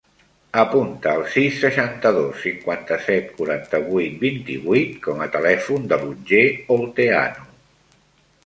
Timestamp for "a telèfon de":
5.27-6.01